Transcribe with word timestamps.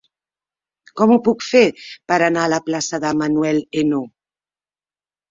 Com 0.99 1.11
ho 1.15 1.17
puc 1.25 1.43
fer 1.47 1.59
per 2.11 2.17
anar 2.27 2.45
a 2.45 2.49
la 2.53 2.59
plaça 2.69 2.99
de 3.03 3.11
Manuel 3.19 3.59
Ainaud? 3.83 4.09